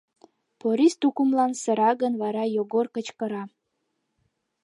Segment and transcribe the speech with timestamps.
[0.59, 3.43] Порис тукымлан сыра гын, вара Йогор кычкыра: